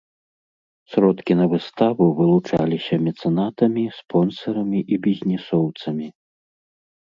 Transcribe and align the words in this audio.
Сродкі 0.93 1.33
на 1.41 1.45
выставу 1.51 2.07
вылучаліся 2.19 2.95
мецэнатамі, 3.09 3.83
спонсарамі 3.99 4.79
і 4.97 5.01
бізнесоўцамі. 5.05 6.07